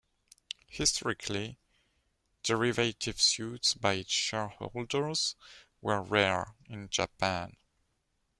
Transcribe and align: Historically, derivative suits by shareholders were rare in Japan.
Historically, 0.65 1.59
derivative 2.41 3.21
suits 3.21 3.75
by 3.75 4.03
shareholders 4.07 5.35
were 5.79 6.01
rare 6.01 6.55
in 6.67 6.89
Japan. 6.89 7.55